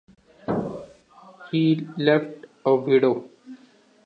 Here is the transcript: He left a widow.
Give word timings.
He 1.51 1.87
left 1.95 2.45
a 2.65 2.73
widow. 2.73 3.29